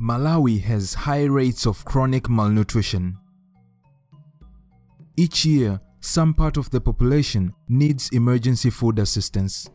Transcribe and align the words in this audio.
Malawi 0.00 0.62
has 0.62 0.94
high 0.94 1.24
rates 1.24 1.66
of 1.66 1.84
chronic 1.84 2.26
malnutrition. 2.30 3.18
Each 5.14 5.44
year, 5.44 5.78
some 6.00 6.32
part 6.32 6.56
of 6.56 6.70
the 6.70 6.80
population 6.80 7.52
needs 7.68 8.08
emergency 8.08 8.70
food 8.70 8.98
assistance. 8.98 9.68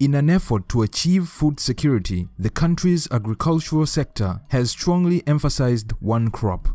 In 0.00 0.14
an 0.14 0.28
effort 0.28 0.68
to 0.70 0.82
achieve 0.82 1.28
food 1.28 1.60
security, 1.60 2.28
the 2.40 2.50
country's 2.50 3.06
agricultural 3.12 3.86
sector 3.86 4.40
has 4.48 4.72
strongly 4.72 5.22
emphasized 5.28 5.92
one 6.00 6.28
crop. 6.32 6.70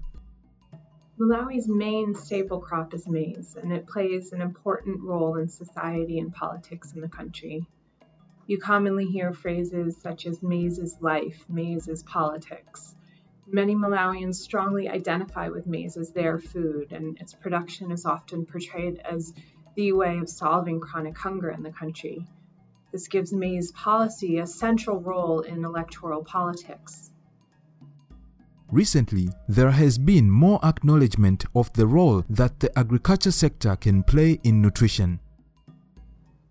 Malawi's 1.20 1.68
main 1.68 2.16
staple 2.16 2.62
crop 2.62 2.94
is 2.94 3.06
maize, 3.06 3.58
and 3.62 3.74
it 3.74 3.86
plays 3.86 4.32
an 4.32 4.42
important 4.42 5.02
role 5.02 5.36
in 5.36 5.50
society 5.50 6.20
and 6.20 6.34
politics 6.34 6.94
in 6.94 7.02
the 7.02 7.10
country. 7.10 7.68
You 8.48 8.60
commonly 8.60 9.06
hear 9.06 9.34
phrases 9.34 9.98
such 9.98 10.28
as 10.28 10.44
maize 10.44 10.78
is 10.78 10.98
life, 11.02 11.46
maize 11.50 11.88
is 11.88 12.04
politics. 12.04 12.94
Many 13.48 13.76
Malawians 13.76 14.36
strongly 14.36 14.88
identify 14.88 15.50
with 15.50 15.66
maize 15.66 15.98
as 15.98 16.12
their 16.12 16.38
food, 16.38 16.92
and 16.92 17.20
its 17.20 17.34
production 17.34 17.92
is 17.92 18.06
often 18.06 18.46
portrayed 18.46 19.00
as 19.00 19.34
the 19.76 19.94
way 19.94 20.20
of 20.20 20.30
solving 20.30 20.80
chronic 20.80 21.18
hunger 21.18 21.50
in 21.50 21.64
the 21.64 21.72
country. 21.72 22.28
This 22.92 23.08
gives 23.08 23.34
maize 23.34 23.72
policy 23.72 24.38
a 24.38 24.48
central 24.48 25.00
role 25.00 25.42
in 25.42 25.66
electoral 25.66 26.24
politics. 26.24 27.12
Recently, 28.72 29.30
there 29.48 29.72
has 29.72 29.98
been 29.98 30.30
more 30.30 30.60
acknowledgement 30.64 31.46
of 31.56 31.72
the 31.74 31.88
role 31.88 32.24
that 32.30 32.60
the 32.60 32.78
agriculture 32.78 33.32
sector 33.32 33.76
can 33.76 34.04
play 34.04 34.40
in 34.44 34.62
nutrition. 34.62 35.20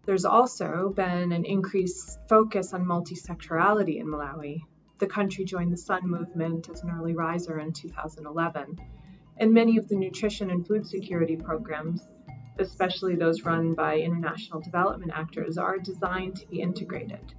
There's 0.07 0.27
also 0.27 0.93
been 0.95 1.33
an 1.33 1.47
increased 1.47 2.19
focus 2.29 2.75
on 2.75 2.87
multi-sectorality 2.87 3.99
in 3.99 4.07
Malawi. 4.07 4.61
The 4.99 5.07
country 5.07 5.47
joined 5.47 5.73
the 5.73 5.79
Sun 5.79 6.07
movement 6.07 6.69
as 6.69 6.83
an 6.83 6.91
early 6.91 7.15
riser 7.15 7.59
in 7.59 7.73
2011, 7.73 8.79
and 9.39 9.53
many 9.55 9.79
of 9.79 9.89
the 9.89 9.97
nutrition 9.97 10.51
and 10.51 10.67
food 10.67 10.87
security 10.87 11.37
programs, 11.37 12.07
especially 12.59 13.17
those 13.17 13.45
run 13.45 13.73
by 13.73 13.99
international 13.99 14.61
development 14.61 15.13
actors, 15.15 15.57
are 15.57 15.79
designed 15.79 16.37
to 16.37 16.47
be 16.49 16.61
integrated. 16.61 17.33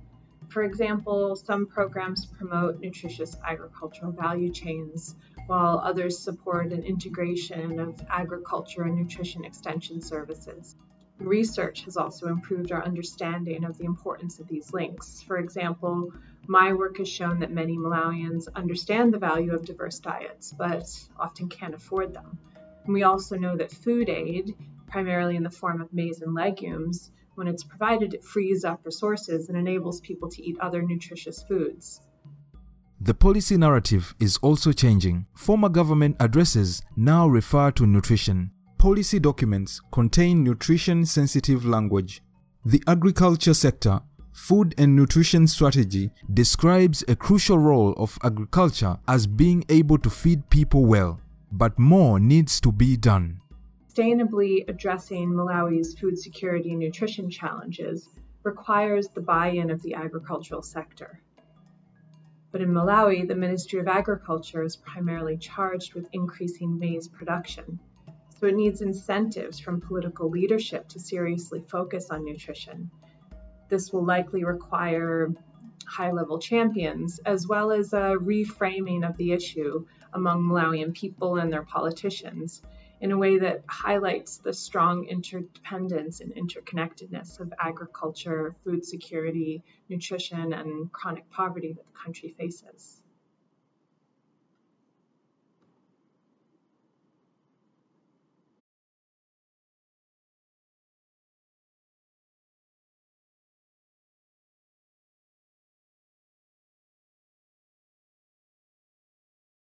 For 0.47 0.63
example, 0.63 1.35
some 1.35 1.67
programs 1.67 2.25
promote 2.25 2.79
nutritious 2.79 3.37
agricultural 3.45 4.11
value 4.11 4.51
chains, 4.51 5.15
while 5.45 5.77
others 5.83 6.17
support 6.17 6.73
an 6.73 6.83
integration 6.83 7.79
of 7.79 8.01
agriculture 8.09 8.81
and 8.83 8.95
nutrition 8.95 9.45
extension 9.45 10.01
services. 10.01 10.75
Research 11.19 11.85
has 11.85 11.97
also 11.97 12.27
improved 12.27 12.71
our 12.71 12.83
understanding 12.83 13.63
of 13.63 13.77
the 13.77 13.85
importance 13.85 14.39
of 14.39 14.47
these 14.47 14.73
links. 14.73 15.21
For 15.21 15.37
example, 15.37 16.11
my 16.47 16.73
work 16.73 16.97
has 16.97 17.07
shown 17.07 17.39
that 17.39 17.51
many 17.51 17.77
Malawians 17.77 18.47
understand 18.53 19.13
the 19.13 19.17
value 19.17 19.53
of 19.53 19.65
diverse 19.65 19.99
diets, 19.99 20.53
but 20.57 20.87
often 21.17 21.49
can't 21.49 21.73
afford 21.73 22.13
them. 22.13 22.37
And 22.83 22.93
we 22.93 23.03
also 23.03 23.37
know 23.37 23.55
that 23.57 23.71
food 23.71 24.09
aid, 24.09 24.55
primarily 24.87 25.35
in 25.35 25.43
the 25.43 25.49
form 25.49 25.81
of 25.81 25.93
maize 25.93 26.21
and 26.21 26.33
legumes, 26.33 27.11
when 27.35 27.47
it's 27.47 27.63
provided, 27.63 28.13
it 28.13 28.23
frees 28.23 28.63
up 28.63 28.85
resources 28.85 29.49
and 29.49 29.57
enables 29.57 29.99
people 30.01 30.29
to 30.29 30.43
eat 30.43 30.57
other 30.59 30.81
nutritious 30.81 31.43
foods. 31.43 32.01
The 32.99 33.13
policy 33.13 33.57
narrative 33.57 34.15
is 34.19 34.37
also 34.37 34.71
changing. 34.71 35.27
Former 35.35 35.69
government 35.69 36.15
addresses 36.19 36.81
now 36.95 37.27
refer 37.27 37.71
to 37.71 37.85
nutrition. 37.85 38.51
Policy 38.85 39.17
documents 39.17 39.81
contain 39.91 40.43
nutrition 40.43 41.07
sensitive 41.07 41.65
language. 41.65 42.21
The 42.63 42.83
agriculture 42.85 43.55
sector 43.55 44.01
Food 44.31 44.75
and 44.77 44.95
Nutrition 44.95 45.47
Strategy 45.47 46.11
describes 46.31 47.03
a 47.07 47.15
crucial 47.15 47.57
role 47.57 47.93
of 47.93 48.19
agriculture 48.23 48.99
as 49.07 49.25
being 49.25 49.65
able 49.69 49.97
to 49.97 50.11
feed 50.11 50.51
people 50.51 50.85
well, 50.85 51.19
but 51.51 51.79
more 51.79 52.19
needs 52.19 52.61
to 52.61 52.71
be 52.71 52.95
done 52.95 53.41
sustainably 53.89 54.69
addressing 54.69 55.31
Malawi's 55.31 55.97
food 55.97 56.19
security 56.19 56.69
and 56.69 56.79
nutrition 56.79 57.27
challenges 57.27 58.09
requires 58.43 59.07
the 59.07 59.21
buy-in 59.21 59.71
of 59.71 59.81
the 59.81 59.95
agricultural 59.95 60.61
sector. 60.61 61.19
But 62.51 62.61
in 62.61 62.69
Malawi, 62.69 63.27
the 63.27 63.33
Ministry 63.33 63.79
of 63.79 63.87
Agriculture 63.87 64.61
is 64.61 64.75
primarily 64.75 65.37
charged 65.37 65.95
with 65.95 66.07
increasing 66.13 66.77
maize 66.77 67.07
production, 67.07 67.79
so 68.39 68.47
it 68.47 68.55
needs 68.55 68.81
incentives 68.81 69.59
from 69.59 69.81
political 69.81 70.29
leadership 70.29 70.87
to 70.89 70.99
seriously 70.99 71.61
focus 71.67 72.09
on 72.09 72.25
nutrition. 72.25 72.91
This 73.69 73.91
will 73.91 74.05
likely 74.05 74.43
require 74.43 75.33
high 75.87 76.11
level 76.11 76.39
champions, 76.39 77.19
as 77.19 77.47
well 77.47 77.71
as 77.71 77.93
a 77.93 78.15
reframing 78.19 79.07
of 79.07 79.17
the 79.17 79.31
issue 79.31 79.85
among 80.13 80.43
Malawian 80.43 80.93
people 80.93 81.37
and 81.37 81.51
their 81.51 81.63
politicians 81.63 82.61
in 83.01 83.11
a 83.11 83.17
way 83.17 83.37
that 83.39 83.63
highlights 83.67 84.37
the 84.37 84.53
strong 84.53 85.05
interdependence 85.05 86.21
and 86.21 86.33
interconnectedness 86.33 87.39
of 87.39 87.53
agriculture, 87.59 88.55
food 88.63 88.85
security, 88.85 89.63
nutrition, 89.89 90.53
and 90.53 90.91
chronic 90.91 91.29
poverty 91.29 91.73
that 91.73 91.85
the 91.85 91.99
country 92.03 92.33
faces. 92.37 93.01